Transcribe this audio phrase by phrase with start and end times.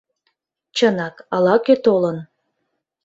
[0.75, 2.17] Чынак, ала-кӧ толын.